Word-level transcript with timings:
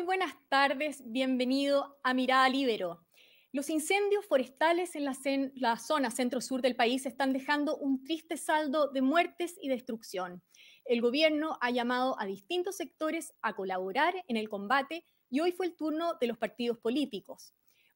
muy 0.00 0.06
buenas 0.06 0.34
tardes. 0.48 1.02
Bienvenido 1.04 1.98
a 2.02 2.14
Mirada 2.14 2.48
Libero. 2.48 3.04
Los 3.52 3.68
incendios 3.68 4.24
forestales 4.24 4.96
en 4.96 5.04
la, 5.04 5.76
zona 5.76 6.10
centro-sur 6.10 6.62
del 6.62 6.74
país 6.74 7.04
están 7.04 7.34
dejando 7.34 7.76
un 7.76 8.02
triste 8.02 8.38
saldo 8.38 8.90
de 8.90 9.02
muertes 9.02 9.58
y 9.60 9.68
destrucción. 9.68 10.42
El 10.86 11.02
gobierno 11.02 11.58
ha 11.60 11.70
llamado 11.70 12.18
a 12.18 12.24
distintos 12.24 12.78
sectores 12.78 13.34
a 13.42 13.54
colaborar 13.54 14.14
en 14.26 14.38
el 14.38 14.48
combate 14.48 15.04
y 15.28 15.40
hoy 15.40 15.52
fue 15.52 15.66
el 15.66 15.76
turno 15.76 16.14
de 16.18 16.28
los 16.28 16.38
partidos 16.38 16.78
políticos. 16.78 17.52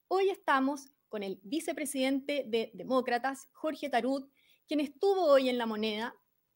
Hoy 0.07 0.29
estamos 0.29 0.91
con 1.09 1.23
el 1.23 1.41
vicepresidente 1.43 2.45
de 2.47 2.71
Demócratas, 2.75 3.49
Jorge 3.55 3.89
Tarut, 3.89 4.31
quien 4.69 4.81
estuvo 4.81 5.25
hoy 5.25 5.49
en 5.49 5.57
La 5.57 5.65
Moneda 5.65 6.15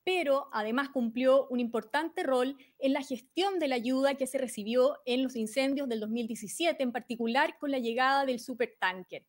pero 0.09 0.49
además 0.53 0.89
cumplió 0.89 1.47
un 1.49 1.61
importante 1.61 2.23
rol 2.23 2.57
en 2.79 2.95
la 2.95 3.03
gestión 3.03 3.59
de 3.59 3.69
la 3.69 3.75
ayuda 3.75 4.15
que 4.15 4.27
se 4.27 4.39
recibió 4.39 4.97
en 5.05 5.23
los 5.23 5.37
incendios 5.37 5.87
del 5.87 6.01
2017, 6.01 6.83
en 6.83 6.93
particular 6.93 7.59
con 7.61 7.71
la 7.71 7.79
llegada 7.79 8.25
del 8.25 8.41
supertanker. 8.41 9.27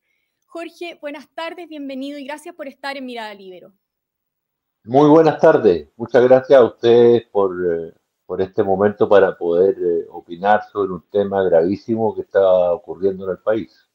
Jorge, 0.48 0.98
buenas 1.02 1.28
tardes, 1.36 1.68
bienvenido 1.68 2.18
y 2.18 2.24
gracias 2.24 2.56
por 2.56 2.70
estar 2.70 2.96
en 2.96 3.06
Mirada 3.06 3.34
Libero. 3.34 3.74
Muy 4.86 5.10
buenas 5.10 5.38
tardes, 5.42 5.90
muchas 5.98 6.24
gracias 6.24 6.58
a 6.58 6.64
ustedes 6.64 7.28
por, 7.28 7.54
eh, 7.70 7.94
por 8.26 8.42
este 8.42 8.64
momento 8.64 9.10
para 9.10 9.38
poder 9.38 9.76
eh, 9.78 10.06
opinar 10.10 10.64
sobre 10.72 10.94
un 10.94 11.04
tema 11.12 11.44
gravísimo 11.44 12.16
que 12.16 12.22
está 12.22 12.72
ocurriendo 12.72 13.26
en 13.26 13.32
el 13.32 13.40
país. 13.40 13.86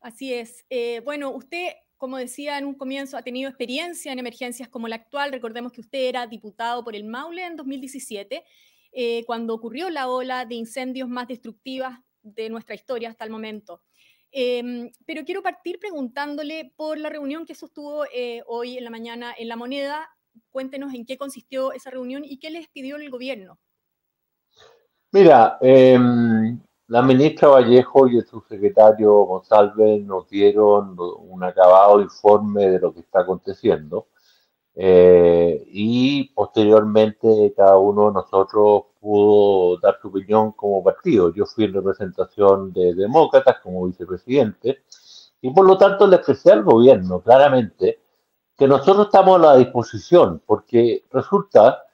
Así 0.00 0.32
es. 0.32 0.64
Eh, 0.70 1.00
bueno, 1.04 1.30
usted 1.30 1.72
como 2.02 2.16
decía 2.16 2.58
en 2.58 2.64
un 2.64 2.74
comienzo, 2.74 3.16
ha 3.16 3.22
tenido 3.22 3.48
experiencia 3.48 4.10
en 4.10 4.18
emergencias 4.18 4.68
como 4.68 4.88
la 4.88 4.96
actual. 4.96 5.30
Recordemos 5.30 5.70
que 5.70 5.82
usted 5.82 6.00
era 6.00 6.26
diputado 6.26 6.82
por 6.82 6.96
el 6.96 7.04
Maule 7.04 7.46
en 7.46 7.54
2017, 7.54 8.42
eh, 8.90 9.24
cuando 9.24 9.54
ocurrió 9.54 9.88
la 9.88 10.08
ola 10.08 10.44
de 10.44 10.56
incendios 10.56 11.08
más 11.08 11.28
destructivas 11.28 12.00
de 12.20 12.50
nuestra 12.50 12.74
historia 12.74 13.08
hasta 13.08 13.24
el 13.24 13.30
momento. 13.30 13.84
Em, 14.32 14.90
pero 15.06 15.24
quiero 15.24 15.44
partir 15.44 15.78
preguntándole 15.78 16.72
por 16.74 16.98
la 16.98 17.08
reunión 17.08 17.46
que 17.46 17.54
sostuvo 17.54 18.04
eh, 18.12 18.42
hoy 18.48 18.78
en 18.78 18.82
la 18.82 18.90
mañana 18.90 19.32
en 19.38 19.46
La 19.46 19.54
Moneda. 19.54 20.10
Cuéntenos 20.50 20.92
en 20.94 21.06
qué 21.06 21.16
consistió 21.16 21.70
esa 21.70 21.90
reunión 21.90 22.24
y 22.24 22.40
qué 22.40 22.50
les 22.50 22.66
pidió 22.66 22.96
el 22.96 23.10
gobierno. 23.10 23.60
Mira, 25.12 25.56
em, 25.60 26.58
la 26.92 27.00
ministra 27.00 27.48
Vallejo 27.48 28.06
y 28.06 28.18
el 28.18 28.26
subsecretario 28.26 29.24
González 29.24 30.04
nos 30.04 30.28
dieron 30.28 30.94
un 30.98 31.42
acabado 31.42 32.02
informe 32.02 32.68
de 32.68 32.78
lo 32.78 32.92
que 32.92 33.00
está 33.00 33.20
aconteciendo 33.20 34.08
eh, 34.74 35.64
y 35.68 36.24
posteriormente 36.34 37.54
cada 37.56 37.78
uno 37.78 38.08
de 38.08 38.12
nosotros 38.12 38.82
pudo 39.00 39.78
dar 39.78 40.00
su 40.02 40.08
opinión 40.08 40.52
como 40.52 40.84
partido. 40.84 41.32
Yo 41.32 41.46
fui 41.46 41.64
en 41.64 41.72
representación 41.72 42.74
de 42.74 42.92
demócratas 42.92 43.56
como 43.62 43.86
vicepresidente 43.86 44.82
y 45.40 45.50
por 45.50 45.64
lo 45.66 45.78
tanto 45.78 46.06
le 46.06 46.16
expresé 46.16 46.52
al 46.52 46.62
gobierno 46.62 47.20
claramente 47.20 48.00
que 48.54 48.68
nosotros 48.68 49.06
estamos 49.06 49.36
a 49.38 49.42
la 49.42 49.56
disposición 49.56 50.42
porque 50.44 51.04
resulta 51.10 51.84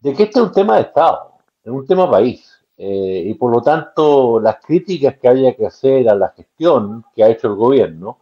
de 0.00 0.14
que 0.14 0.22
este 0.22 0.38
es 0.38 0.46
un 0.46 0.52
tema 0.52 0.76
de 0.76 0.82
Estado, 0.84 1.34
es 1.62 1.70
un 1.70 1.86
tema 1.86 2.10
país 2.10 2.55
eh, 2.78 3.22
y 3.26 3.34
por 3.34 3.52
lo 3.52 3.62
tanto, 3.62 4.38
las 4.38 4.56
críticas 4.64 5.16
que 5.18 5.28
haya 5.28 5.54
que 5.54 5.66
hacer 5.66 6.08
a 6.08 6.14
la 6.14 6.28
gestión 6.28 7.04
que 7.14 7.24
ha 7.24 7.28
hecho 7.28 7.48
el 7.48 7.54
gobierno, 7.54 8.18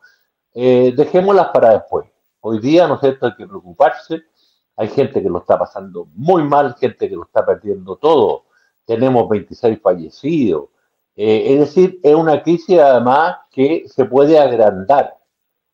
eh, 0.54 0.92
dejémoslas 0.96 1.48
para 1.48 1.72
después. 1.72 2.06
Hoy 2.40 2.60
día, 2.60 2.86
¿no 2.86 2.94
es 2.94 3.00
cierto?, 3.00 3.26
hay 3.26 3.34
que 3.34 3.46
preocuparse. 3.46 4.22
Hay 4.76 4.88
gente 4.88 5.22
que 5.22 5.28
lo 5.28 5.38
está 5.38 5.58
pasando 5.58 6.08
muy 6.14 6.44
mal, 6.44 6.74
gente 6.74 7.08
que 7.08 7.16
lo 7.16 7.24
está 7.24 7.44
perdiendo 7.44 7.96
todo. 7.96 8.44
Tenemos 8.84 9.28
26 9.28 9.80
fallecidos. 9.80 10.68
Eh, 11.16 11.54
es 11.54 11.60
decir, 11.60 12.00
es 12.02 12.14
una 12.14 12.42
crisis 12.42 12.78
además 12.78 13.36
que 13.50 13.84
se 13.88 14.04
puede 14.04 14.38
agrandar. 14.38 15.16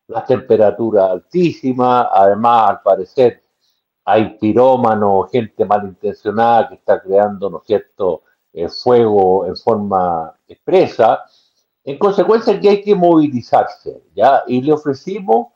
Las 0.06 0.26
temperaturas 0.26 1.10
altísimas, 1.10 2.08
además, 2.12 2.70
al 2.70 2.82
parecer, 2.82 3.42
hay 4.04 4.36
pirómanos, 4.38 5.30
gente 5.30 5.64
malintencionada 5.64 6.68
que 6.68 6.74
está 6.76 7.00
creando, 7.00 7.50
¿no 7.50 7.58
es 7.58 7.64
cierto?, 7.66 8.22
el 8.52 8.70
fuego 8.70 9.46
en 9.46 9.56
forma 9.56 10.34
expresa. 10.48 11.24
En 11.84 11.98
consecuencia, 11.98 12.60
que 12.60 12.68
hay 12.68 12.82
que 12.82 12.94
movilizarse, 12.94 14.02
¿ya? 14.14 14.42
Y 14.46 14.60
le 14.62 14.72
ofrecimos 14.72 15.48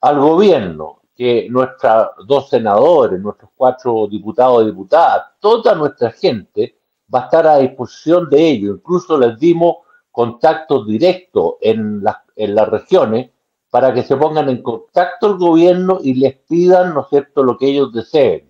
al 0.00 0.18
gobierno 0.18 1.02
que 1.14 1.48
nuestros 1.50 2.10
dos 2.26 2.48
senadores, 2.48 3.20
nuestros 3.20 3.50
cuatro 3.56 4.06
diputados 4.06 4.62
y 4.62 4.66
diputadas, 4.66 5.24
toda 5.40 5.74
nuestra 5.74 6.10
gente 6.12 6.78
va 7.12 7.22
a 7.22 7.24
estar 7.24 7.46
a 7.46 7.58
disposición 7.58 8.28
de 8.30 8.50
ellos. 8.50 8.76
Incluso 8.78 9.18
les 9.18 9.38
dimos 9.38 9.78
contacto 10.12 10.84
directo 10.84 11.58
en, 11.60 12.02
en 12.36 12.54
las 12.54 12.68
regiones 12.68 13.30
para 13.70 13.92
que 13.92 14.02
se 14.02 14.16
pongan 14.16 14.48
en 14.48 14.62
contacto 14.62 15.26
el 15.26 15.38
gobierno 15.38 15.98
y 16.02 16.14
les 16.14 16.36
pidan, 16.38 16.94
¿no 16.94 17.02
es 17.02 17.08
cierto?, 17.08 17.42
lo 17.42 17.58
que 17.58 17.68
ellos 17.68 17.92
deseen. 17.92 18.47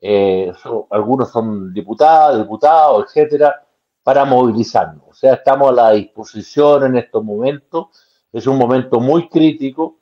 Eh, 0.00 0.50
algunos 0.90 1.30
son 1.30 1.74
diputados, 1.74 2.38
diputados, 2.38 3.04
etcétera, 3.06 3.66
para 4.02 4.24
movilizarnos. 4.24 5.04
O 5.08 5.14
sea, 5.14 5.34
estamos 5.34 5.70
a 5.70 5.72
la 5.72 5.90
disposición 5.92 6.84
en 6.86 6.96
estos 6.96 7.22
momentos. 7.22 7.88
Es 8.32 8.46
un 8.46 8.56
momento 8.56 9.00
muy 9.00 9.28
crítico. 9.28 9.98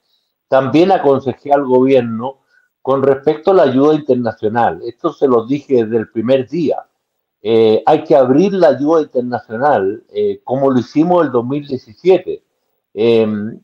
También 0.47 0.93
aconsejé 0.93 1.53
al 1.53 1.65
gobierno 1.65 2.41
con 2.81 3.03
respecto 3.03 3.51
a 3.51 3.55
la 3.55 3.65
ayuda 3.65 3.95
internacional. 3.95 4.81
Esto 4.85 5.13
se 5.13 5.27
lo 5.27 5.47
dije 5.47 5.85
desde 5.85 5.97
el 5.97 6.11
primer 6.11 6.49
día. 6.49 6.87
Eh, 7.43 7.83
hay 7.85 8.05
que 8.05 8.17
abrir 8.17 8.53
la 8.53 8.69
ayuda 8.69 9.03
internacional, 9.03 10.05
eh, 10.09 10.41
como 10.45 10.71
lo 10.71 10.79
hicimos 10.79 11.27
el 11.27 11.33
2017. 11.33 12.43
Em, 12.95 13.61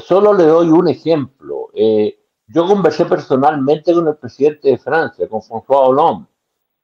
solo 0.00 0.32
le 0.32 0.44
doy 0.44 0.68
un 0.68 0.88
ejemplo. 0.88 1.70
Yo 2.48 2.66
conversé 2.66 3.04
personalmente 3.06 3.92
con 3.92 4.06
el 4.06 4.16
presidente 4.16 4.68
de 4.70 4.78
Francia, 4.78 5.28
con 5.28 5.40
François 5.40 5.88
Hollande, 5.88 6.28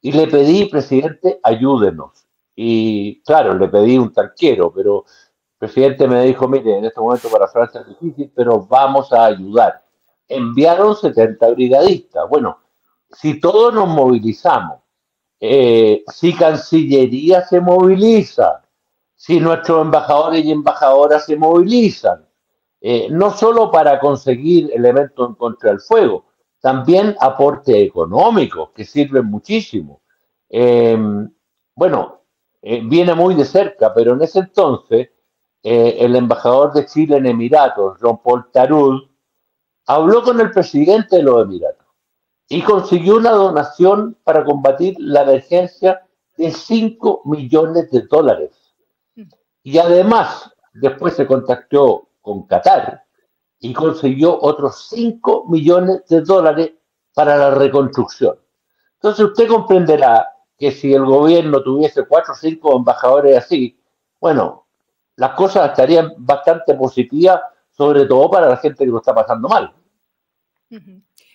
y 0.00 0.11
le 0.11 0.27
pedí, 0.27 0.65
presidente, 0.67 1.39
ayúdenos. 1.43 2.27
Y 2.56 3.23
claro, 3.23 3.55
le 3.55 3.69
pedí 3.69 3.97
un 3.97 4.12
tanquero, 4.12 4.73
pero 4.73 5.05
el 5.06 5.59
presidente 5.59 6.09
me 6.09 6.25
dijo, 6.25 6.49
mire, 6.49 6.78
en 6.78 6.84
este 6.84 7.00
momento 7.00 7.28
para 7.28 7.47
Francia 7.47 7.81
es 7.83 7.89
difícil, 7.89 8.33
pero 8.34 8.67
vamos 8.67 9.12
a 9.12 9.27
ayudar. 9.27 9.84
Enviaron 10.27 10.97
70 10.97 11.50
brigadistas. 11.50 12.29
Bueno, 12.29 12.59
si 13.11 13.39
todos 13.39 13.73
nos 13.73 13.89
movilizamos, 13.89 14.81
eh, 15.39 16.03
si 16.09 16.34
Cancillería 16.34 17.47
se 17.47 17.61
moviliza, 17.61 18.62
si 19.15 19.39
nuestros 19.39 19.83
embajadores 19.83 20.44
y 20.44 20.50
embajadoras 20.50 21.27
se 21.27 21.37
movilizan, 21.37 22.27
eh, 22.84 23.06
no 23.10 23.31
solo 23.31 23.70
para 23.70 24.00
conseguir 24.00 24.72
elementos 24.75 25.37
contra 25.37 25.70
el 25.70 25.81
fuego, 25.81 26.25
también 26.60 27.15
aporte 27.20 27.81
económico, 27.81 28.72
que 28.72 28.84
sirven 28.84 29.26
muchísimo. 29.26 30.03
Eh, 30.50 30.98
bueno, 31.76 32.22
eh, 32.60 32.82
viene 32.84 33.15
muy 33.15 33.37
de 33.37 33.44
cerca, 33.44 33.94
pero 33.94 34.15
en 34.15 34.22
ese 34.22 34.41
entonces 34.41 35.10
el 35.65 36.16
embajador 36.16 36.72
de 36.72 36.87
Chile 36.87 37.19
en 37.19 37.26
Emiratos, 37.26 37.97
Jean 38.03 38.19
Paul 38.20 38.50
Tarul, 38.50 39.09
habló 39.87 40.25
con 40.25 40.41
el 40.41 40.50
presidente 40.50 41.19
de 41.19 41.22
los 41.22 41.44
Emiratos 41.44 41.87
y 42.49 42.62
consiguió 42.62 43.16
una 43.16 43.31
donación 43.31 44.19
para 44.25 44.44
combatir 44.44 44.97
la 44.99 45.22
emergencia 45.22 46.04
de 46.37 46.50
5 46.50 47.22
millones 47.26 47.93
de 47.93 48.03
dólares. 48.10 48.50
Mm. 49.14 49.28
Y 49.62 49.78
además, 49.78 50.53
después 50.73 51.14
se 51.14 51.28
contactó 51.28 52.08
con 52.23 52.47
Qatar 52.47 53.05
y 53.59 53.73
consiguió 53.73 54.41
otros 54.41 54.89
5 54.89 55.47
millones 55.49 56.07
de 56.09 56.23
dólares 56.23 56.73
para 57.15 57.37
la 57.37 57.51
reconstrucción. 57.51 58.39
Entonces 58.95 59.27
usted 59.27 59.49
comprenderá 59.49 60.29
que 60.57 60.71
si 60.71 60.95
el 60.95 61.05
gobierno 61.05 61.63
tuviese 61.63 62.07
cuatro 62.07 62.35
o 62.35 62.37
cinco 62.37 62.77
embajadores 62.77 63.37
así, 63.37 63.79
bueno, 64.21 64.67
las 65.17 65.33
cosas 65.33 65.71
estarían 65.71 66.15
bastante 66.19 66.75
positivas, 66.75 67.41
sobre 67.71 68.07
todo 68.07 68.31
para 68.31 68.49
la 68.49 68.57
gente 68.57 68.85
que 68.85 68.91
lo 68.91 68.99
está 68.99 69.15
pasando 69.15 69.49
mal. 69.49 69.75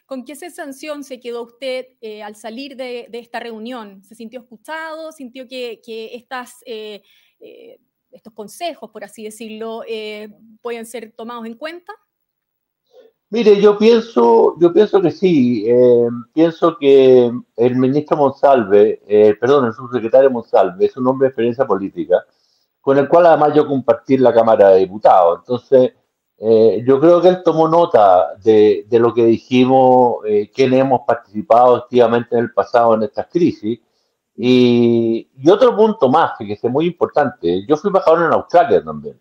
¿Con 0.05 0.23
qué 0.23 0.37
sensación 0.37 1.03
se 1.03 1.19
quedó 1.19 1.43
usted 1.43 1.87
eh, 1.99 2.23
al 2.23 2.37
salir 2.37 2.77
de, 2.77 3.09
esta 3.11 3.41
reunión? 3.41 4.01
¿Se 4.03 4.15
sintió 4.15 4.39
escuchado? 4.39 5.11
¿Sintió 5.11 5.47
que, 5.47 5.81
estas 6.13 6.63
eh, 6.65 7.03
eh, 7.41 7.79
estos 8.11 8.33
consejos, 8.33 8.89
por 8.91 9.03
así 9.03 9.23
decirlo, 9.23 9.83
eh, 9.87 10.29
pueden 10.61 10.85
ser 10.85 11.13
tomados 11.15 11.45
en 11.45 11.55
cuenta? 11.55 11.93
Mire, 13.29 13.59
yo 13.59 13.77
pienso, 13.77 14.55
yo 14.59 14.71
pienso 14.71 15.01
que 15.01 15.11
sí. 15.11 15.65
Eh, 15.67 16.07
pienso 16.33 16.77
que 16.77 17.31
el 17.57 17.75
ministro 17.75 18.15
Monsalve, 18.15 19.01
eh, 19.05 19.35
perdón, 19.39 19.65
el 19.65 19.73
subsecretario 19.73 20.31
Monsalve 20.31 20.85
es 20.85 20.95
un 20.95 21.07
hombre 21.07 21.25
de 21.25 21.29
experiencia 21.29 21.67
política, 21.67 22.25
con 22.79 22.97
el 22.97 23.09
cual 23.09 23.25
además 23.25 23.53
yo 23.53 23.67
compartí 23.67 24.17
la 24.17 24.33
Cámara 24.33 24.69
de 24.69 24.79
Diputados. 24.79 25.39
Entonces, 25.39 25.93
yo 26.85 26.99
creo 26.99 27.19
que 27.19 27.29
él 27.29 27.41
tomó 27.43 27.67
nota 27.67 28.35
de, 28.43 28.85
de 28.87 28.99
lo 28.99 29.11
que 29.13 29.25
dijimos, 29.25 30.17
quienes 30.53 30.79
hemos 30.79 31.01
participado 31.05 31.75
activamente 31.75 32.35
en 32.37 32.43
el 32.43 32.53
pasado 32.53 32.93
en 32.93 33.03
estas 33.03 33.27
crisis, 33.27 33.79
Y, 34.39 35.27
otro 35.49 35.75
punto 35.75 36.09
más, 36.09 36.33
que 36.37 36.53
es 36.53 36.63
muy 36.65 36.85
importante, 36.85 37.65
yo 37.67 37.75
fui 37.75 37.89
embajador 37.89 38.27
en 38.27 38.33
Australia 38.33 38.83
también. 38.83 39.19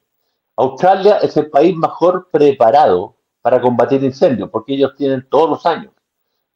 Australia 0.56 1.16
es 1.18 1.34
el 1.38 1.48
país 1.48 1.74
mejor 1.74 2.28
preparado 2.30 3.16
para 3.40 3.60
combatir 3.60 4.04
incendios, 4.04 4.50
porque 4.50 4.74
ellos 4.74 4.94
tienen 4.94 5.26
todos 5.30 5.48
los 5.48 5.66
años. 5.66 5.92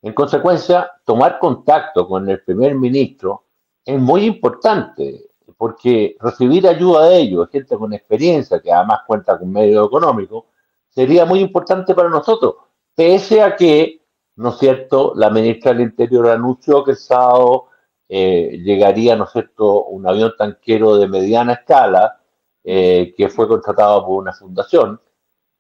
En 0.03 0.13
consecuencia, 0.13 0.91
tomar 1.05 1.39
contacto 1.39 2.07
con 2.07 2.29
el 2.29 2.43
primer 2.43 2.75
ministro 2.75 3.45
es 3.85 3.99
muy 3.99 4.27
importante, 4.27 5.31
porque 5.57 6.17
recibir 6.21 6.69
ayuda 6.69 7.09
de 7.09 7.19
ellos, 7.19 7.49
gente 7.51 7.77
con 7.77 7.93
experiencia, 7.95 8.61
que 8.61 8.73
además 8.73 9.01
cuenta 9.07 9.39
con 9.39 9.51
medios 9.51 9.87
económicos, 9.87 10.45
sería 10.89 11.25
muy 11.25 11.41
importante 11.41 11.95
para 11.95 12.11
nosotros, 12.11 12.57
pese 12.95 13.43
a 13.43 13.57
que, 13.57 14.03
¿no 14.37 14.51
es 14.51 14.59
cierto?, 14.59 15.13
la 15.17 15.31
ministra 15.31 15.73
del 15.73 15.83
Interior 15.83 16.29
anunció 16.29 16.85
que 16.85 16.93
el 16.93 16.97
sábado 16.97 17.70
eh, 18.13 18.59
llegaría, 18.65 19.15
¿no 19.15 19.23
es 19.23 19.31
cierto?, 19.31 19.85
un 19.85 20.05
avión 20.05 20.35
tanquero 20.37 20.97
de 20.97 21.07
mediana 21.07 21.53
escala 21.53 22.19
eh, 22.65 23.15
que 23.17 23.29
fue 23.29 23.47
contratado 23.47 24.05
por 24.05 24.21
una 24.21 24.33
fundación. 24.33 25.01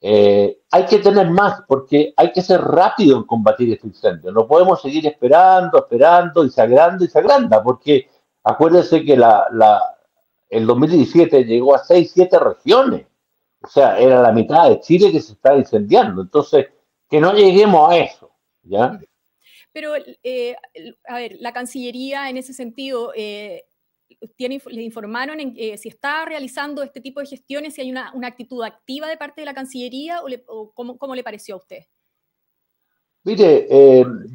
Eh, 0.00 0.62
hay 0.68 0.84
que 0.86 0.98
tener 0.98 1.30
más 1.30 1.62
porque 1.68 2.12
hay 2.16 2.32
que 2.32 2.42
ser 2.42 2.60
rápido 2.60 3.18
en 3.18 3.24
combatir 3.24 3.72
este 3.72 3.86
incendio. 3.86 4.32
No 4.32 4.48
podemos 4.48 4.82
seguir 4.82 5.06
esperando, 5.06 5.78
esperando 5.78 6.44
y 6.44 6.50
se 6.50 6.60
agranda 6.60 7.04
y 7.04 7.08
se 7.08 7.20
agranda, 7.20 7.62
porque 7.62 8.08
acuérdense 8.42 9.04
que 9.04 9.16
la, 9.16 9.46
la, 9.52 9.80
el 10.48 10.66
2017 10.66 11.44
llegó 11.44 11.76
a 11.76 11.84
6, 11.84 12.10
7 12.12 12.36
regiones. 12.40 13.06
O 13.62 13.68
sea, 13.68 13.96
era 13.96 14.20
la 14.22 14.32
mitad 14.32 14.68
de 14.68 14.80
Chile 14.80 15.12
que 15.12 15.20
se 15.20 15.34
estaba 15.34 15.56
incendiando. 15.56 16.22
Entonces, 16.22 16.66
que 17.08 17.20
no 17.20 17.32
lleguemos 17.32 17.92
a 17.92 17.96
eso, 17.96 18.32
¿ya? 18.64 18.98
Pero, 19.72 19.92
eh, 20.22 20.56
a 21.08 21.16
ver, 21.16 21.36
la 21.40 21.52
Cancillería 21.52 22.28
en 22.28 22.36
ese 22.36 22.52
sentido, 22.52 23.12
eh, 23.14 23.64
tiene, 24.36 24.60
¿le 24.66 24.82
informaron 24.82 25.38
en, 25.38 25.54
eh, 25.56 25.78
si 25.78 25.88
está 25.88 26.24
realizando 26.24 26.82
este 26.82 27.00
tipo 27.00 27.20
de 27.20 27.26
gestiones, 27.26 27.74
si 27.74 27.82
hay 27.82 27.90
una, 27.90 28.12
actitud 28.24 28.62
activa 28.64 29.06
de 29.06 29.16
parte 29.16 29.42
de 29.42 29.44
la 29.44 29.54
Cancillería 29.54 30.20
o, 30.48 30.72
cómo, 30.74 31.14
le 31.14 31.22
pareció 31.22 31.54
a 31.54 31.58
usted? 31.58 31.84
Mire, 33.22 33.68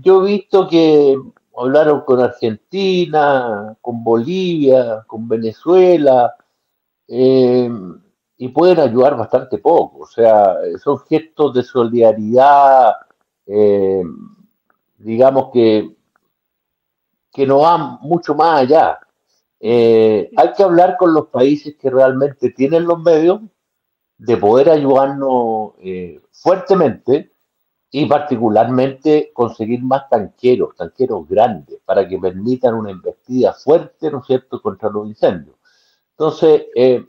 yo 0.04 0.24
he 0.24 0.32
visto 0.32 0.68
que 0.70 1.18
hablaron 1.58 2.02
con 2.02 2.20
Argentina, 2.20 3.76
con 3.82 4.04
Bolivia, 4.04 5.04
con 5.08 5.28
Venezuela, 5.28 6.36
y 7.08 8.48
pueden 8.50 8.80
ayudar 8.80 9.18
bastante 9.18 9.58
poco. 9.58 10.04
O 10.04 10.08
sea, 10.08 10.56
son 10.82 11.00
gestos 11.00 11.56
de 11.56 11.64
solidaridad 11.64 12.94
digamos 14.98 15.50
que, 15.52 15.96
que 17.32 17.46
no 17.46 17.60
va 17.60 17.78
mucho 18.02 18.36
más 18.36 18.62
allá. 18.62 19.00
Eh, 19.60 20.32
hay 20.36 20.54
que 20.54 20.64
hablar 20.64 20.98
con 20.98 21.14
los 21.14 21.28
países 21.28 21.76
que 21.76 21.90
realmente 21.90 22.52
tienen 22.52 22.86
los 22.86 23.00
medios 23.00 23.42
de 24.18 24.38
poder 24.38 24.70
ayudarnos 24.70 25.74
eh, 25.80 26.22
fuertemente 26.32 27.32
y 27.92 28.06
particularmente 28.06 29.32
conseguir 29.34 29.82
más 29.84 30.10
tanqueros, 30.10 30.76
tanqueros 30.76 31.28
grandes, 31.28 31.80
para 31.86 32.08
que 32.08 32.18
permitan 32.18 32.74
una 32.74 32.92
investida 32.92 33.54
fuerte, 33.54 34.12
¿no 34.12 34.20
es 34.20 34.28
cierto?, 34.28 34.62
contra 34.62 34.90
los 34.90 35.08
incendios. 35.08 35.56
Entonces, 36.12 36.66
eh, 36.76 37.06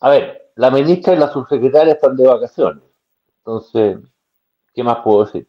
a 0.00 0.10
ver, 0.10 0.52
la 0.56 0.70
ministra 0.70 1.14
y 1.14 1.18
la 1.18 1.32
subsecretaria 1.32 1.94
están 1.94 2.16
de 2.16 2.26
vacaciones. 2.26 2.84
Entonces, 3.38 3.98
¿qué 4.72 4.82
más 4.82 4.98
puedo 5.04 5.24
decir? 5.24 5.48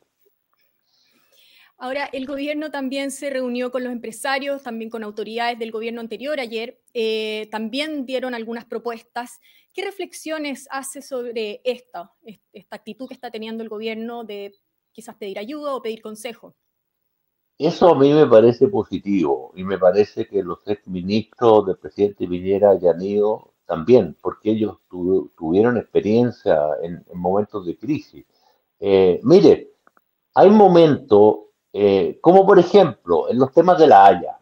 Ahora, 1.78 2.06
el 2.14 2.26
gobierno 2.26 2.72
también 2.72 3.12
se 3.12 3.30
reunió 3.30 3.70
con 3.70 3.84
los 3.84 3.92
empresarios, 3.92 4.64
también 4.64 4.90
con 4.90 5.04
autoridades 5.04 5.60
del 5.60 5.72
gobierno 5.72 6.00
anterior 6.00 6.40
ayer, 6.40 6.82
eh, 6.94 7.50
también 7.52 8.06
dieron 8.06 8.34
algunas 8.34 8.64
propuestas. 8.66 9.40
¿Qué 9.74 9.84
reflexiones 9.84 10.68
hace 10.72 11.02
sobre 11.02 11.62
esta, 11.66 12.14
esta 12.54 12.76
actitud 12.78 13.08
que 13.08 13.14
está 13.14 13.30
teniendo 13.30 13.62
el 13.62 13.70
gobierno 13.70 14.24
de 14.24 14.54
quizás 14.94 15.16
pedir 15.16 15.38
ayuda 15.38 15.76
o 15.76 15.82
pedir 15.82 16.02
consejo? 16.02 16.56
Eso 17.58 17.90
a 17.90 18.00
mí 18.00 18.14
me 18.14 18.28
parece 18.28 18.68
positivo 18.68 19.52
y 19.56 19.64
me 19.64 19.78
parece 19.78 20.28
que 20.28 20.44
los 20.44 20.60
ex 20.68 20.88
ministros 20.88 21.66
del 21.66 21.78
presidente 21.78 22.28
Piñera 22.28 22.72
hayan 22.72 23.02
ido 23.02 23.54
también, 23.66 24.16
porque 24.22 24.52
ellos 24.52 24.78
tuvieron 24.90 25.78
experiencia 25.78 26.58
en, 26.82 27.04
momentos 27.14 27.66
de 27.66 27.78
crisis. 27.78 28.26
Eh, 28.80 29.20
mire, 29.24 29.72
hay 30.34 30.50
momentos 30.50 31.46
eh, 31.78 32.20
como 32.22 32.46
por 32.46 32.58
ejemplo 32.58 33.30
en 33.30 33.38
los 33.38 33.52
temas 33.52 33.78
de 33.78 33.88
la 33.88 34.06
Haya, 34.06 34.40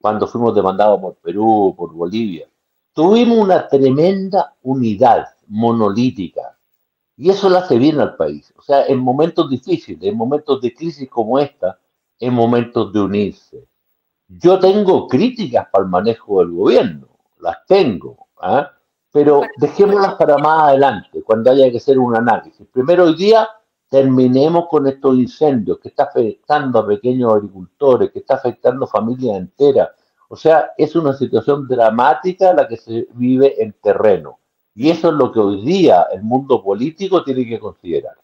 cuando 0.00 0.26
fuimos 0.26 0.52
demandados 0.56 1.00
por 1.00 1.14
Perú, 1.14 1.72
por 1.78 1.92
Bolivia, 1.92 2.48
tuvimos 2.92 3.38
una 3.38 3.68
tremenda 3.68 4.56
unidad 4.62 5.28
monolítica 5.46 6.58
y 7.16 7.30
eso 7.30 7.48
lo 7.48 7.58
hace 7.58 7.78
bien 7.78 8.00
al 8.00 8.16
país. 8.16 8.52
O 8.56 8.62
sea, 8.62 8.86
en 8.86 8.98
momentos 8.98 9.48
difíciles, 9.48 10.02
en 10.02 10.16
momentos 10.16 10.60
de 10.60 10.74
crisis 10.74 11.08
como 11.08 11.38
esta, 11.38 11.78
en 12.18 12.34
momentos 12.34 12.92
de 12.92 13.00
unirse. 13.02 13.68
Yo 14.26 14.58
tengo 14.58 15.06
críticas 15.06 15.68
para 15.70 15.84
el 15.84 15.90
manejo 15.90 16.40
del 16.40 16.50
gobierno, 16.50 17.06
las 17.38 17.64
tengo, 17.66 18.26
¿ah? 18.42 18.68
pero 19.12 19.42
dejémoslas 19.58 20.16
para 20.16 20.36
más 20.38 20.70
adelante, 20.70 21.22
cuando 21.22 21.52
haya 21.52 21.70
que 21.70 21.76
hacer 21.76 22.00
un 22.00 22.16
análisis. 22.16 22.66
Primero 22.72 23.04
hoy 23.04 23.14
día 23.14 23.48
terminemos 23.88 24.66
con 24.68 24.86
estos 24.86 25.16
incendios 25.16 25.78
que 25.78 25.88
está 25.88 26.04
afectando 26.04 26.78
a 26.78 26.86
pequeños 26.86 27.32
agricultores, 27.32 28.10
que 28.10 28.20
está 28.20 28.34
afectando 28.34 28.86
familias 28.86 29.38
enteras. 29.38 29.90
O 30.28 30.36
sea, 30.36 30.72
es 30.76 30.94
una 30.94 31.14
situación 31.14 31.66
dramática 31.66 32.52
la 32.52 32.68
que 32.68 32.76
se 32.76 33.08
vive 33.14 33.62
en 33.62 33.72
terreno. 33.82 34.38
Y 34.74 34.90
eso 34.90 35.08
es 35.08 35.14
lo 35.14 35.32
que 35.32 35.40
hoy 35.40 35.64
día 35.64 36.06
el 36.12 36.22
mundo 36.22 36.62
político 36.62 37.24
tiene 37.24 37.46
que 37.46 37.58
considerar. 37.58 38.16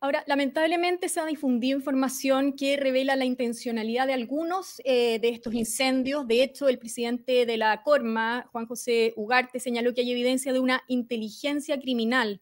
Ahora, 0.00 0.24
lamentablemente 0.26 1.08
se 1.08 1.20
ha 1.20 1.26
difundido 1.26 1.78
información 1.78 2.54
que 2.54 2.76
revela 2.76 3.16
la 3.16 3.24
intencionalidad 3.24 4.06
de 4.06 4.14
algunos 4.14 4.80
eh, 4.84 5.18
de 5.20 5.28
estos 5.28 5.52
incendios. 5.54 6.26
De 6.26 6.42
hecho, 6.42 6.68
el 6.68 6.78
presidente 6.78 7.44
de 7.44 7.56
la 7.56 7.82
Corma, 7.82 8.48
Juan 8.52 8.66
José 8.66 9.12
Ugarte, 9.16 9.60
señaló 9.60 9.94
que 9.94 10.00
hay 10.00 10.12
evidencia 10.12 10.52
de 10.52 10.60
una 10.60 10.82
inteligencia 10.88 11.78
criminal 11.78 12.40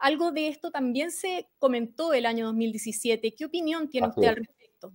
algo 0.00 0.32
de 0.32 0.48
esto 0.48 0.70
también 0.70 1.10
se 1.10 1.48
comentó 1.58 2.12
el 2.12 2.26
año 2.26 2.46
2017. 2.46 3.34
¿Qué 3.34 3.44
opinión 3.44 3.88
tiene 3.88 4.08
usted 4.08 4.28
al 4.28 4.36
respecto? 4.36 4.92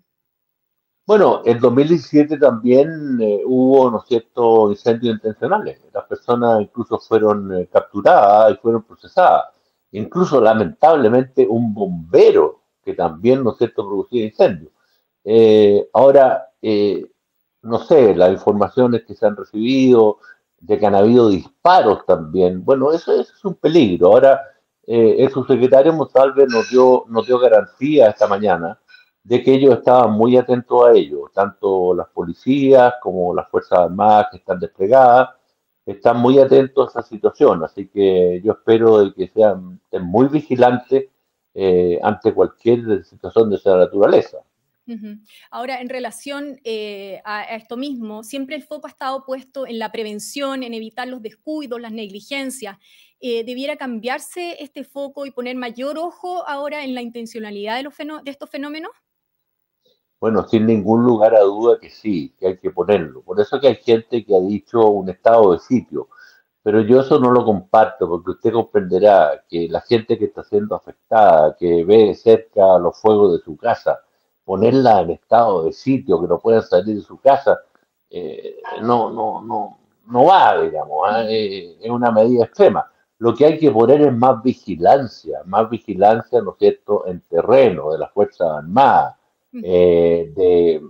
Bueno, 1.06 1.44
en 1.46 1.60
2017 1.60 2.38
también 2.38 3.20
eh, 3.22 3.42
hubo, 3.46 3.92
¿no 3.92 4.00
es 4.00 4.08
cierto?, 4.08 4.72
incendios 4.72 5.16
intencionales. 5.16 5.80
Las 5.94 6.06
personas 6.06 6.62
incluso 6.62 6.98
fueron 7.00 7.54
eh, 7.54 7.70
capturadas 7.72 8.54
y 8.54 8.58
fueron 8.58 8.82
procesadas. 8.82 9.46
Incluso, 9.92 10.42
lamentablemente, 10.42 11.46
un 11.48 11.74
bombero 11.76 12.62
que 12.84 12.96
también, 12.96 13.44
¿no 13.44 13.52
es 13.52 13.60
cierto?, 13.60 13.86
producía 13.88 14.26
incendios. 14.26 14.72
Eh, 15.24 15.88
ahora, 15.94 16.50
no 17.62 17.80
sé, 17.80 18.16
las 18.16 18.32
informaciones 18.32 19.04
que 19.06 19.14
se 19.14 19.28
han 19.28 19.36
recibido, 19.36 20.18
de 20.60 20.80
que 20.80 20.86
han 20.88 20.96
habido 20.96 21.30
disparos 21.30 22.06
también, 22.08 22.66
bueno, 22.66 22.92
eso, 22.92 23.14
eso 23.14 23.34
es 23.36 23.46
un 23.46 23.56
peligro. 23.56 24.08
Ahora, 24.08 24.42
eh, 24.88 25.16
el 25.20 25.30
subsecretario 25.32 25.94
Monsalve 25.94 26.46
nos 26.48 26.70
dio, 26.70 27.06
nos 27.08 27.26
dio 27.26 27.40
garantía 27.40 28.10
esta 28.10 28.28
mañana 28.28 28.80
de 29.24 29.42
que 29.42 29.56
ellos 29.56 29.80
estaban 29.80 30.12
muy 30.12 30.38
atentos 30.38 30.86
a 30.86 30.92
ello, 30.92 31.32
tanto 31.34 31.96
las 31.96 32.08
policías 32.10 32.94
como 33.02 33.34
las 33.34 33.50
Fuerzas 33.50 33.80
Armadas 33.80 34.28
que 34.30 34.38
están 34.38 34.60
desplegadas, 34.60 35.30
están 35.86 36.18
muy 36.18 36.38
atentos 36.40 36.96
a 36.96 37.00
esa 37.00 37.10
situación, 37.10 37.64
así 37.64 37.88
que 37.88 38.42
yo 38.44 38.54
espero 38.54 39.00
de 39.00 39.14
que 39.14 39.28
sean, 39.28 39.80
muy 40.02 40.28
vigilantes 40.28 41.06
eh, 41.54 42.00
ante 42.04 42.34
cualquier 42.34 43.04
situación 43.04 43.50
de 43.50 43.56
esa 43.56 43.78
naturaleza. 43.78 44.40
Ahora, 45.50 45.82
en 45.82 45.90
relación 45.90 46.60
eh, 46.64 47.20
a, 47.26 47.44
esto 47.56 47.76
mismo, 47.76 48.24
siempre 48.24 48.56
el 48.56 48.64
foco 48.64 48.88
ha 48.88 48.92
estado 48.92 49.26
puesto 49.26 49.66
en 49.66 49.80
la 49.80 49.92
prevención, 49.92 50.62
en 50.62 50.74
evitar 50.74 51.08
los 51.08 51.22
descuidos, 51.22 51.82
las 51.82 51.92
negligencias. 51.92 52.78
Eh, 53.28 53.44
¿Debiera 53.44 53.76
cambiarse 53.76 54.56
este 54.60 54.84
foco 54.84 55.26
y 55.26 55.32
poner 55.32 55.56
mayor 55.56 55.98
ojo 55.98 56.48
ahora 56.48 56.84
en 56.84 56.94
la 56.94 57.02
intencionalidad 57.02 57.76
de, 57.76 57.82
los 57.82 57.98
de 57.98 58.30
estos 58.30 58.52
fenómenos? 58.52 58.92
Bueno, 60.20 60.48
sin 60.48 60.68
ningún 60.68 61.04
lugar 61.04 61.34
a 61.34 61.40
duda 61.40 61.80
que 61.80 61.90
sí, 61.90 62.36
que 62.38 62.46
hay 62.50 62.58
que 62.60 62.70
ponerlo. 62.70 63.24
Por 63.24 63.42
eso 63.42 63.60
que 63.60 63.70
hay 63.70 63.78
gente 63.78 64.24
que 64.24 64.36
ha 64.36 64.40
dicho 64.40 64.90
un 64.90 65.10
estado 65.10 65.54
de 65.54 65.58
sitio. 65.58 66.10
Pero 66.62 66.82
yo 66.82 67.02
eso 67.02 67.20
no 67.20 67.32
lo 67.32 67.44
comparto, 67.44 68.08
porque 68.08 68.30
usted 68.30 68.54
comprenderá 68.54 69.44
que 69.50 69.70
la 69.70 69.82
gente 69.82 70.20
que 70.20 70.26
está 70.26 70.44
siendo 70.44 70.76
afectada, 70.76 71.56
que 71.58 71.84
ve 71.84 72.14
cerca 72.14 72.78
los 72.78 72.96
fuegos 73.02 73.40
de 73.40 73.44
su 73.44 73.58
casa, 73.58 74.02
ponerla 74.44 75.02
en 75.02 75.10
estado 75.10 75.64
de 75.64 75.74
sitio, 75.74 76.22
que 76.22 76.28
no 76.28 76.38
puedan 76.38 76.62
salir 76.62 76.98
de 76.98 77.02
su 77.02 77.20
casa, 77.20 77.60
eh, 78.08 78.58
no, 78.84 79.10
no, 79.10 79.42
no, 79.42 79.80
no 80.06 80.26
va, 80.26 80.62
digamos, 80.62 81.10
¿ah? 81.10 81.24
eh, 81.28 81.76
es 81.82 81.90
una 81.90 82.12
medida 82.12 82.46
extrema. 82.46 82.92
Lo 83.18 83.34
que 83.34 83.46
hay 83.46 83.58
que 83.58 83.72
poner 83.72 84.02
es 84.02 84.14
más 84.14 84.44
vigilancia, 84.44 85.42
más 85.46 85.70
vigilancia, 85.70 86.42
¿no 86.42 86.52
es 86.52 86.58
cierto?, 86.60 87.08
en 87.08 87.22
terreno 87.22 87.92
de 87.92 88.00
las 88.00 88.12
Fuerzas 88.12 88.48
Armadas, 88.58 89.16
eh, 89.64 90.34
de, 90.36 90.82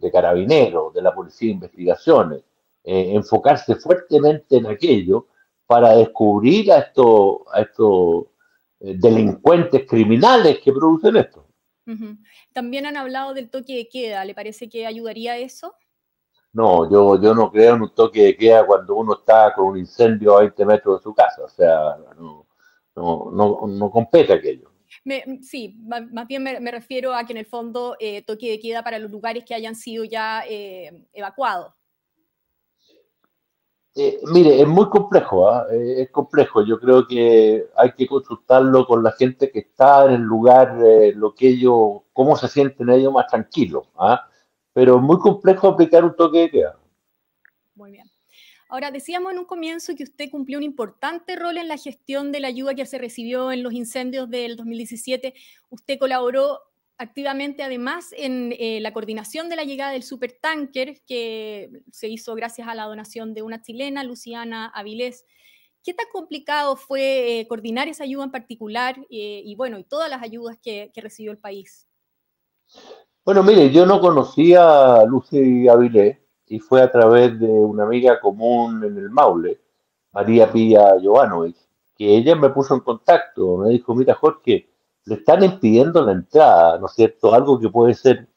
de, 0.00 0.10
carabineros, 0.12 0.94
de 0.94 1.02
la 1.02 1.12
policía 1.14 1.48
de 1.48 1.54
investigaciones, 1.54 2.42
eh, 2.84 3.12
enfocarse 3.14 3.74
fuertemente 3.74 4.56
en 4.56 4.66
aquello 4.66 5.26
para 5.66 5.96
descubrir 5.96 6.70
a 6.70 6.78
estos, 6.78 7.38
a 7.52 7.62
estos 7.62 8.26
eh, 8.78 8.94
delincuentes 8.96 9.84
criminales 9.88 10.60
que 10.60 10.72
producen 10.72 11.16
esto. 11.16 11.44
También 12.52 12.86
han 12.86 12.96
hablado 12.96 13.34
del 13.34 13.50
toque 13.50 13.76
de 13.76 13.88
queda, 13.88 14.24
¿le 14.24 14.34
parece 14.34 14.68
que 14.68 14.86
ayudaría 14.86 15.36
eso? 15.38 15.74
No, 16.52 16.90
yo, 16.90 17.20
yo 17.20 17.34
no 17.34 17.50
creo 17.50 17.74
en 17.74 17.82
un 17.82 17.94
toque 17.94 18.22
de 18.22 18.36
queda 18.36 18.66
cuando 18.66 18.94
uno 18.94 19.14
está 19.14 19.52
con 19.54 19.66
un 19.66 19.78
incendio 19.78 20.36
a 20.36 20.40
20 20.40 20.64
metros 20.64 20.98
de 20.98 21.02
su 21.02 21.14
casa, 21.14 21.44
o 21.44 21.48
sea, 21.48 21.96
no, 22.18 22.46
no, 22.94 23.66
no, 23.66 23.90
compete 23.90 24.32
aquello. 24.32 24.70
sí, 25.42 25.76
más 25.86 26.26
bien 26.26 26.42
me, 26.42 26.70
refiero 26.70 27.14
a 27.14 27.24
que 27.24 27.32
en 27.32 27.38
el 27.38 27.46
fondo 27.46 27.96
eh, 28.00 28.22
toque 28.22 28.50
de 28.50 28.58
queda 28.58 28.82
para 28.82 28.98
los 28.98 29.10
lugares 29.10 29.44
que 29.44 29.54
hayan 29.54 29.74
sido 29.74 30.04
ya 30.04 30.44
eh, 30.48 31.06
evacuados. 31.12 31.76
Eh, 33.98 34.20
mire, 34.30 34.60
es 34.60 34.68
muy 34.68 34.90
complejo, 34.90 35.48
¿ah? 35.48 35.66
eh, 35.72 36.02
es 36.02 36.10
complejo. 36.10 36.62
Yo 36.62 36.78
creo 36.78 37.06
que 37.06 37.66
hay 37.74 37.92
que 37.92 38.06
consultarlo 38.06 38.86
con 38.86 39.02
la 39.02 39.10
gente 39.12 39.50
que 39.50 39.60
está 39.60 40.04
en 40.04 40.12
el 40.12 40.20
lugar, 40.20 40.78
eh, 40.84 41.14
lo 41.16 41.34
que 41.34 41.48
ellos, 41.48 42.02
cómo 42.12 42.36
se 42.36 42.46
sienten 42.48 42.90
ellos 42.90 43.10
más 43.10 43.26
tranquilos. 43.26 43.88
¿ah? 43.96 44.28
Pero 44.76 45.00
muy 45.00 45.18
complejo 45.18 45.68
aplicar 45.68 46.04
un 46.04 46.14
toque 46.14 46.40
de 46.40 46.50
queda. 46.50 46.78
Muy 47.74 47.92
bien. 47.92 48.04
Ahora, 48.68 48.90
decíamos 48.90 49.32
en 49.32 49.38
un 49.38 49.46
comienzo 49.46 49.94
que 49.96 50.02
usted 50.02 50.28
cumplió 50.30 50.58
un 50.58 50.64
importante 50.64 51.34
rol 51.34 51.56
en 51.56 51.68
la 51.68 51.78
gestión 51.78 52.30
de 52.30 52.40
la 52.40 52.48
ayuda 52.48 52.74
que 52.74 52.84
se 52.84 52.98
recibió 52.98 53.50
en 53.52 53.62
los 53.62 53.72
incendios 53.72 54.28
del 54.28 54.54
2017. 54.54 55.32
Usted 55.70 55.98
colaboró 55.98 56.60
activamente 56.98 57.62
además 57.62 58.10
en 58.18 58.54
eh, 58.58 58.80
la 58.82 58.92
coordinación 58.92 59.48
de 59.48 59.56
la 59.56 59.64
llegada 59.64 59.92
del 59.92 60.02
supertanker 60.02 61.00
que 61.06 61.70
se 61.90 62.08
hizo 62.08 62.34
gracias 62.34 62.68
a 62.68 62.74
la 62.74 62.84
donación 62.84 63.32
de 63.32 63.40
una 63.40 63.62
chilena, 63.62 64.04
Luciana 64.04 64.66
Avilés. 64.74 65.24
¿Qué 65.82 65.94
tan 65.94 66.06
complicado 66.12 66.76
fue 66.76 67.40
eh, 67.40 67.48
coordinar 67.48 67.88
esa 67.88 68.04
ayuda 68.04 68.24
en 68.24 68.30
particular 68.30 68.98
eh, 69.08 69.40
y 69.42 69.54
bueno, 69.54 69.78
y 69.78 69.84
todas 69.84 70.10
las 70.10 70.22
ayudas 70.22 70.58
que, 70.62 70.92
recibió 70.96 71.32
el 71.32 71.38
país? 71.38 71.88
Bueno, 73.26 73.42
mire, 73.42 73.72
yo 73.72 73.84
no 73.86 74.00
conocía 74.00 74.98
a 74.98 75.04
Lucy 75.04 75.66
Avilés 75.66 76.16
y 76.46 76.60
fue 76.60 76.80
a 76.80 76.92
través 76.92 77.36
de 77.40 77.48
una 77.48 77.82
amiga 77.82 78.20
común 78.20 78.84
en 78.84 78.96
el 78.96 79.10
Maule, 79.10 79.60
María 80.12 80.52
Pía 80.52 80.94
Jovanovic, 81.02 81.56
que 81.96 82.16
ella 82.16 82.36
me 82.36 82.50
puso 82.50 82.74
en 82.74 82.82
contacto, 82.82 83.56
me 83.56 83.70
dijo, 83.70 83.96
mira 83.96 84.14
Jorge, 84.14 84.68
le 85.06 85.14
están 85.16 85.42
impidiendo 85.42 86.02
la 86.02 86.12
entrada, 86.12 86.78
¿no 86.78 86.86
es 86.86 86.92
cierto? 86.92 87.34
Algo 87.34 87.58
que 87.58 87.68
puede 87.68 87.94
ser 87.94 88.28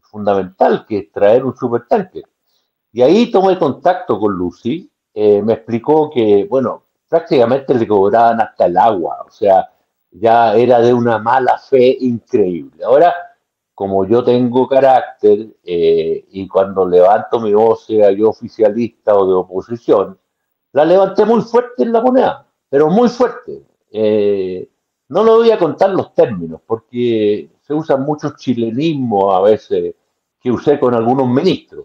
fundamental, 0.00 0.86
que 0.86 0.98
es 0.98 1.10
traer 1.10 1.44
un 1.44 1.56
supertanque. 1.56 2.22
Y 2.92 3.02
ahí 3.02 3.32
tomé 3.32 3.58
contacto 3.58 4.20
con 4.20 4.32
Lucy, 4.32 4.88
eh, 5.12 5.42
me 5.42 5.54
explicó 5.54 6.08
que, 6.08 6.46
bueno, 6.48 6.84
prácticamente 7.08 7.74
le 7.74 7.88
cobraban 7.88 8.40
hasta 8.40 8.66
el 8.66 8.76
agua, 8.76 9.24
o 9.26 9.30
sea, 9.32 9.68
ya 10.12 10.54
era 10.54 10.78
de 10.78 10.94
una 10.94 11.18
mala 11.18 11.58
fe 11.58 11.96
increíble. 11.98 12.84
Ahora, 12.84 13.12
como 13.76 14.06
yo 14.06 14.24
tengo 14.24 14.66
carácter 14.66 15.48
eh, 15.62 16.24
y 16.30 16.48
cuando 16.48 16.88
levanto 16.88 17.38
mi 17.38 17.52
voz, 17.52 17.84
sea 17.84 18.10
yo 18.10 18.30
oficialista 18.30 19.14
o 19.14 19.26
de 19.28 19.34
oposición, 19.34 20.18
la 20.72 20.86
levanté 20.86 21.26
muy 21.26 21.42
fuerte 21.42 21.82
en 21.82 21.92
la 21.92 22.00
moneda, 22.00 22.50
pero 22.70 22.88
muy 22.88 23.10
fuerte. 23.10 23.66
Eh, 23.90 24.66
no 25.08 25.22
lo 25.22 25.36
voy 25.36 25.50
a 25.50 25.58
contar 25.58 25.90
los 25.90 26.14
términos, 26.14 26.62
porque 26.66 27.50
se 27.60 27.74
usan 27.74 28.02
muchos 28.02 28.36
chilenismos 28.36 29.34
a 29.34 29.42
veces 29.42 29.94
que 30.40 30.50
usé 30.50 30.80
con 30.80 30.94
algunos 30.94 31.28
ministros, 31.28 31.84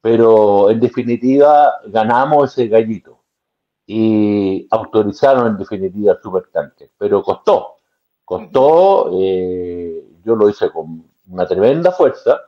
pero 0.00 0.70
en 0.70 0.80
definitiva 0.80 1.80
ganamos 1.88 2.50
ese 2.50 2.66
gallito 2.66 3.20
y 3.84 4.66
autorizaron 4.70 5.48
en 5.48 5.58
definitiva 5.58 6.12
el 6.12 6.22
supertanque, 6.22 6.92
pero 6.96 7.22
costó, 7.22 7.76
costó, 8.24 9.10
eh, 9.20 10.02
yo 10.24 10.34
lo 10.34 10.48
hice 10.48 10.70
con 10.70 11.09
una 11.30 11.46
tremenda 11.46 11.92
fuerza 11.92 12.40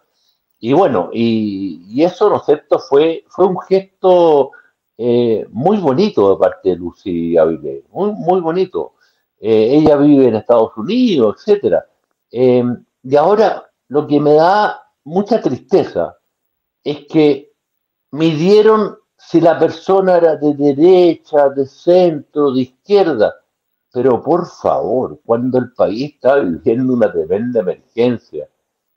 y 0.59 0.73
bueno, 0.73 1.11
y, 1.13 2.03
eso, 2.03 2.29
¿no 2.29 2.37
es 2.37 2.45
cierto?, 2.45 2.79
fue, 2.79 3.25
fue 3.29 3.47
un 3.47 3.61
gesto 3.61 4.53
eh, 4.97 5.47
muy 5.51 5.79
bonito 5.79 6.31
de 6.31 6.37
parte 6.37 6.69
de 6.71 6.77
Lucy 6.77 7.37
Avilés, 7.37 7.85
muy, 7.91 8.13
muy 8.13 8.41
bonito 8.41 8.95
eh, 9.45 9.75
ella 9.77 9.97
vive 9.97 10.29
en 10.29 10.37
Estados 10.37 10.71
Unidos, 10.77 11.35
etcétera. 11.37 11.85
Em, 12.31 12.85
y 13.03 13.17
ahora 13.17 13.69
lo 13.89 14.07
que 14.07 14.21
me 14.21 14.35
da 14.35 14.81
mucha 15.03 15.43
tristeza 15.43 16.17
es 16.85 17.07
que 17.09 17.53
midieron 18.13 18.99
si 19.17 19.41
la 19.41 19.59
persona 19.59 20.19
era 20.19 20.37
de 20.37 20.55
derecha, 20.55 21.49
de 21.49 21.67
centro, 21.67 22.53
de 22.53 22.61
izquierda. 22.61 23.35
Pero 23.93 24.23
por 24.23 24.47
favor, 24.47 25.19
cuando 25.27 25.59
el 25.59 25.73
país 25.73 26.15
está 26.15 26.37
viviendo 26.37 26.93
una 26.93 27.11
tremenda 27.13 27.61
emergencia, 27.61 28.49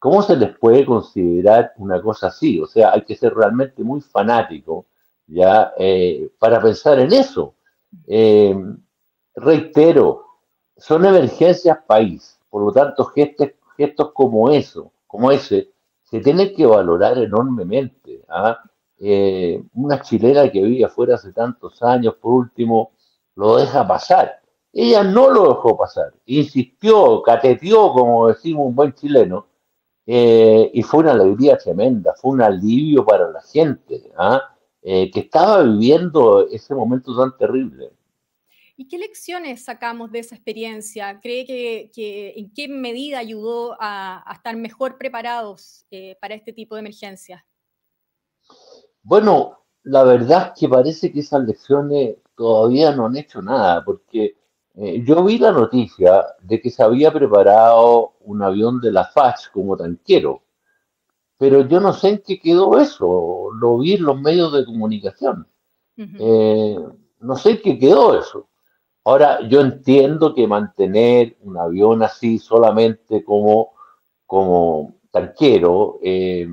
¿cómo 0.06 0.22
se 0.22 0.36
les 0.38 0.56
puede 0.60 0.86
considerar 0.86 1.74
una 1.78 2.00
cosa 2.00 2.28
así? 2.28 2.62
O 2.62 2.68
sea, 2.68 2.92
hay 2.94 3.02
que 3.02 3.16
ser 3.16 3.34
realmente 3.34 3.84
muy 3.84 4.02
fanático 4.02 4.86
ya 5.26 5.74
eh, 5.80 6.30
para 6.38 6.62
pensar 6.62 7.00
en 7.00 7.12
eso. 7.12 7.56
Em, 8.06 8.78
reitero, 9.34 10.26
son 10.78 11.06
emergencias 11.06 11.80
país, 11.88 12.40
por 12.52 12.62
lo 12.66 12.72
tanto 12.72 13.06
gestos, 13.06 13.50
gestos 13.76 14.12
como 14.14 14.52
eso, 14.52 14.92
como 15.08 15.32
ese, 15.32 15.72
se 16.04 16.20
tienen 16.20 16.54
que 16.56 16.68
valorar 16.68 17.18
enormemente. 17.18 18.24
¿ah? 18.30 18.60
Eh, 19.00 19.60
una 19.74 20.02
chilena 20.02 20.52
que 20.52 20.62
vive 20.62 20.86
afuera 20.86 21.16
hace 21.16 21.34
tantos 21.34 21.82
años, 21.82 22.14
por 22.22 22.32
último, 22.32 22.92
lo 23.34 23.58
deja 23.58 23.88
pasar. 23.88 24.40
Ella 24.72 25.04
no 25.04 25.32
lo 25.32 25.48
dejó 25.48 25.76
pasar, 25.76 26.14
insistió, 26.28 27.24
cateteó, 27.24 27.92
como 27.92 28.28
decimos 28.28 28.68
un 28.68 28.76
buen 28.76 28.94
chileno, 28.94 29.48
eh, 30.08 30.70
y 30.74 30.84
fue 30.84 31.02
una 31.02 31.12
alegría 31.12 31.58
tremenda, 31.58 32.14
fue 32.16 32.34
un 32.34 32.42
alivio 32.42 33.04
para 33.04 33.32
la 33.32 33.42
gente 33.42 34.12
¿ah? 34.18 34.42
eh, 34.82 35.10
que 35.10 35.22
estaba 35.22 35.64
viviendo 35.64 36.48
ese 36.48 36.76
momento 36.76 37.18
tan 37.18 37.36
terrible. 37.38 37.92
¿Y 38.78 38.88
qué 38.88 38.98
lecciones 38.98 39.64
sacamos 39.64 40.12
de 40.12 40.20
esa 40.20 40.36
experiencia? 40.36 41.20
¿Cree 41.22 41.46
que, 41.46 42.34
en 42.36 42.54
qué 42.54 42.68
medida 42.68 43.20
ayudó 43.20 43.78
a, 43.80 44.24
estar 44.34 44.56
mejor 44.58 44.98
preparados 44.98 45.86
eh, 45.92 46.18
para 46.20 46.36
este 46.36 46.52
tipo 46.52 46.76
de 46.76 46.82
emergencias? 46.82 47.42
Bueno, 49.02 49.66
la 49.84 50.04
verdad 50.04 50.52
es 50.54 50.60
que 50.60 50.68
parece 50.68 51.12
que 51.12 51.22
esas 51.22 51.46
lecciones 51.46 52.18
todavía 52.36 52.94
no 52.94 53.06
han 53.06 53.16
hecho 53.16 53.42
nada, 53.42 53.84
porque 53.86 54.36
eh, 54.78 55.04
yo 55.06 55.24
vi 55.24 55.38
la 55.38 55.52
noticia 55.52 56.26
de 56.42 56.60
que 56.60 56.70
se 56.70 56.84
había 56.84 57.12
preparado 57.12 58.14
un 58.22 58.44
avión 58.44 58.82
de 58.82 58.92
la 58.92 59.06
FACH 59.06 59.52
como 59.52 59.78
tanquero, 59.78 60.42
pero 61.38 61.68
yo 61.68 61.80
no 61.80 61.94
sé 61.94 62.10
en 62.10 62.24
qué 62.26 62.40
quedó 62.40 62.80
eso, 62.80 63.50
lo 63.60 63.80
vi 63.80 63.94
en 63.94 64.04
los 64.04 64.20
medios 64.20 64.54
de 64.54 64.66
comunicación. 64.66 65.48
Eh, 65.98 66.78
no 67.22 67.36
sé 67.38 67.52
en 67.52 67.62
qué 67.62 67.80
quedó 67.80 68.20
eso. 68.20 68.50
Ahora, 69.06 69.48
yo 69.48 69.62
entiendo 69.62 70.34
que 70.34 70.48
mantener 70.48 71.38
un 71.42 71.58
avión 71.58 72.04
así 72.04 72.40
solamente 72.40 73.24
como, 73.24 73.74
como 74.26 74.96
tanquero 75.12 76.00
eh, 76.02 76.50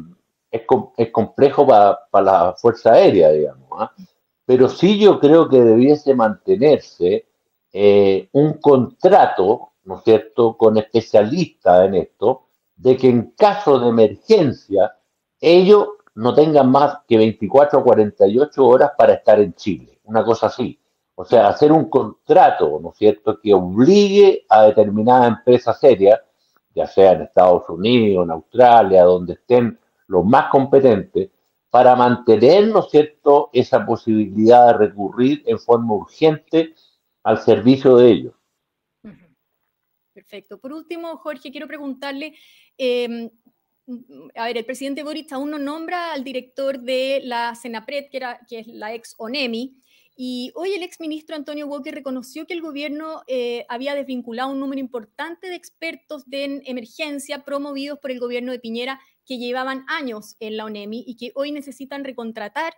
es, 0.50 1.10
complejo 1.10 1.66
para 1.66 1.98
la 2.12 2.54
Fuerza 2.56 2.92
Aérea, 2.92 3.30
digamos. 3.30 3.68
¿ah? 3.72 3.92
Pero 4.44 4.68
sí 4.68 4.98
yo 4.98 5.18
creo 5.18 5.48
que 5.48 5.62
debiese 5.62 6.14
mantenerse 6.14 7.26
eh, 7.72 8.28
un 8.32 8.54
contrato, 8.54 9.72
¿no 9.84 9.98
es 9.98 10.04
cierto?, 10.04 10.56
con 10.56 10.76
especialistas 10.76 11.86
en 11.86 11.94
esto, 11.94 12.46
de 12.76 12.96
que 12.96 13.08
en 13.08 13.30
caso 13.36 13.78
de 13.78 13.88
emergencia 13.88 14.96
ellos 15.40 15.88
no 16.14 16.34
tengan 16.34 16.70
más 16.70 16.98
que 17.08 17.16
24 17.16 17.78
o 17.78 17.84
48 17.84 18.66
horas 18.66 18.92
para 18.96 19.14
estar 19.14 19.40
en 19.40 19.54
Chile, 19.54 20.00
una 20.04 20.24
cosa 20.24 20.46
así. 20.46 20.78
O 21.14 21.24
sea, 21.24 21.48
hacer 21.48 21.72
un 21.72 21.88
contrato, 21.88 22.78
¿no 22.82 22.90
es 22.90 22.96
cierto?, 22.96 23.40
que 23.40 23.54
obligue 23.54 24.44
a 24.48 24.64
determinada 24.64 25.26
empresa 25.26 25.72
seria, 25.72 26.22
ya 26.74 26.86
sea 26.86 27.12
en 27.12 27.22
Estados 27.22 27.68
Unidos, 27.68 28.24
en 28.24 28.32
Australia, 28.32 29.04
donde 29.04 29.34
estén 29.34 29.78
los 30.06 30.24
más 30.24 30.50
competentes, 30.50 31.30
para 31.70 31.96
mantener, 31.96 32.68
¿no 32.68 32.80
es 32.80 32.90
cierto?, 32.90 33.50
esa 33.52 33.84
posibilidad 33.84 34.68
de 34.68 34.72
recurrir 34.74 35.42
en 35.46 35.58
forma 35.58 35.94
urgente 35.94 36.74
al 37.22 37.40
servicio 37.42 37.96
de 37.96 38.10
ellos. 38.10 38.34
Perfecto. 40.12 40.58
Por 40.58 40.72
último, 40.72 41.16
Jorge, 41.16 41.50
quiero 41.50 41.66
preguntarle, 41.66 42.34
em, 42.76 43.30
a 44.34 44.46
ver, 44.46 44.58
el 44.58 44.64
presidente 44.64 45.02
Boric 45.02 45.32
aún 45.32 45.50
no 45.50 45.58
nombra 45.58 46.12
al 46.12 46.22
director 46.22 46.78
de 46.78 47.22
la 47.24 47.54
Senapred, 47.54 48.10
que, 48.10 48.16
era, 48.18 48.40
que 48.48 48.58
es 48.60 48.66
la 48.66 48.94
ex 48.94 49.14
ONEMI, 49.18 49.82
y 50.14 50.52
hoy 50.54 50.72
el 50.74 50.82
exministro 50.82 51.34
Antonio 51.34 51.66
Walker 51.66 51.94
reconoció 51.94 52.46
que 52.46 52.52
el 52.52 52.60
gobierno 52.60 53.22
eh, 53.26 53.64
había 53.68 53.94
desvinculado 53.94 54.50
un 54.50 54.60
número 54.60 54.78
importante 54.78 55.48
de 55.48 55.56
expertos 55.56 56.28
de 56.28 56.62
emergencia 56.66 57.44
promovidos 57.44 57.98
por 57.98 58.10
el 58.10 58.20
gobierno 58.20 58.52
de 58.52 58.58
Piñera 58.58 59.00
que 59.24 59.38
llevaban 59.38 59.84
años 59.88 60.36
en 60.38 60.58
la 60.58 60.66
ONEMI 60.66 61.04
y 61.06 61.16
que 61.16 61.32
hoy 61.34 61.50
necesitan 61.50 62.04
recontratar 62.04 62.74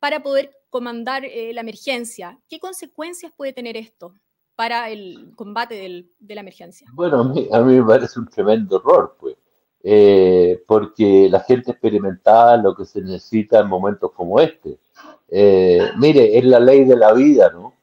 para 0.00 0.24
poder 0.24 0.50
comandar 0.72 1.26
eh, 1.26 1.52
la 1.52 1.60
emergencia. 1.60 2.40
¿Qué 2.48 2.58
consecuencias 2.58 3.30
puede 3.36 3.52
tener 3.52 3.76
esto 3.76 4.14
para 4.56 4.88
el 4.88 5.32
combate 5.36 5.74
de 6.18 6.34
la 6.34 6.40
emergencia? 6.40 6.88
Bueno, 6.94 7.20
a 7.20 7.24
mí, 7.24 7.46
a 7.52 7.60
mí 7.60 7.74
me 7.74 7.84
parece 7.84 8.18
un 8.18 8.26
tremendo 8.26 8.78
error, 8.78 9.14
pues. 9.20 9.36
Eh, 9.84 10.62
porque 10.66 11.28
la 11.28 11.40
gente 11.40 11.72
experimentada 11.72 12.56
lo 12.56 12.74
que 12.74 12.86
se 12.86 13.02
necesita 13.02 13.60
en 13.60 13.68
momentos 13.68 14.12
como 14.12 14.40
este. 14.40 14.78
Eh, 15.28 15.90
mire, 15.98 16.38
es 16.38 16.44
la 16.44 16.58
ley 16.58 16.84
de 16.84 16.96
la 16.96 17.12
vida, 17.12 17.50
¿no? 17.50 17.74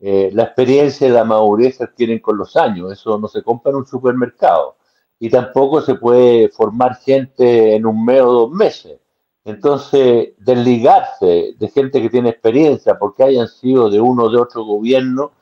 La 0.00 0.44
experiencia 0.44 1.08
y 1.08 1.10
la 1.10 1.24
madurez 1.24 1.76
se 1.76 2.20
con 2.22 2.38
los 2.38 2.56
años, 2.56 2.92
eso 2.92 3.18
no 3.18 3.26
se 3.26 3.42
compra 3.42 3.70
en 3.70 3.78
un 3.78 3.86
supermercado 3.86 4.76
y 5.18 5.28
tampoco 5.28 5.80
se 5.80 5.96
puede 5.96 6.48
formar 6.50 6.94
gente 6.98 7.74
en 7.74 7.84
un 7.84 8.04
mes 8.04 8.20
o 8.22 8.32
dos 8.32 8.50
meses. 8.52 9.00
Entonces, 9.48 10.34
desligarse 10.36 11.54
de 11.58 11.68
gente 11.68 12.02
que 12.02 12.10
tiene 12.10 12.28
experiencia 12.28 12.98
porque 12.98 13.24
hayan 13.24 13.48
sido 13.48 13.88
de 13.88 13.98
uno 13.98 14.24
o 14.24 14.30
de 14.30 14.36
otro 14.36 14.62
gobierno, 14.62 15.32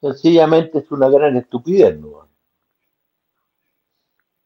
sencillamente 0.00 0.78
es 0.78 0.90
una 0.92 1.08
gran 1.08 1.36
estupidez. 1.36 1.98
¿no? 1.98 2.28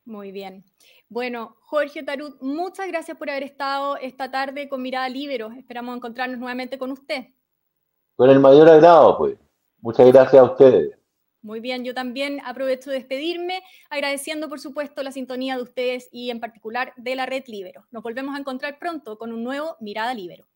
Muy 0.06 0.32
bien. 0.32 0.64
Bueno, 1.10 1.56
Jorge 1.64 2.02
Tarut, 2.02 2.40
muchas 2.40 2.88
gracias 2.88 3.18
por 3.18 3.28
haber 3.28 3.42
estado 3.42 3.98
esta 3.98 4.30
tarde 4.30 4.70
con 4.70 4.80
Mirada 4.80 5.10
Libero. 5.10 5.50
Esperamos 5.50 5.96
encontrarnos 5.96 6.38
nuevamente 6.38 6.78
con 6.78 6.90
usted. 6.90 7.26
Con 8.16 8.30
el 8.30 8.40
mayor 8.40 8.70
agrado, 8.70 9.18
pues. 9.18 9.36
Muchas 9.82 10.06
gracias 10.06 10.40
a 10.40 10.44
ustedes. 10.44 10.99
Muy 11.42 11.60
bien, 11.60 11.84
yo 11.84 11.94
también 11.94 12.40
aprovecho 12.44 12.90
de 12.90 12.96
despedirme, 12.96 13.62
agradeciendo 13.88 14.50
por 14.50 14.60
supuesto 14.60 15.02
la 15.02 15.10
sintonía 15.10 15.56
de 15.56 15.62
ustedes 15.62 16.08
y 16.12 16.30
en 16.30 16.38
particular 16.38 16.92
de 16.98 17.14
la 17.14 17.24
red 17.24 17.44
Libero. 17.46 17.86
Nos 17.90 18.02
volvemos 18.02 18.36
a 18.36 18.38
encontrar 18.38 18.78
pronto 18.78 19.16
con 19.16 19.32
un 19.32 19.42
nuevo 19.42 19.76
Mirada 19.80 20.12
Libero. 20.12 20.46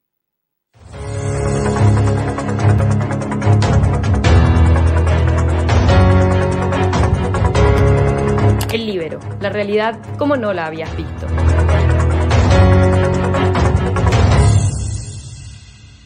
El 8.70 8.86
Libero, 8.86 9.20
la 9.40 9.48
realidad 9.48 9.98
como 10.18 10.36
no 10.36 10.52
la 10.52 10.66
habías 10.66 10.94
visto. 10.96 11.26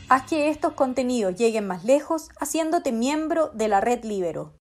Haz 0.09 0.23
que 0.23 0.51
estos 0.51 0.75
contenidos 0.75 1.35
lleguen 1.35 1.67
más 1.67 1.85
lejos 1.85 2.29
haciéndote 2.39 2.93
miembro 2.93 3.51
de 3.55 3.69
la 3.69 3.81
red 3.81 4.05
Libero. 4.05 4.55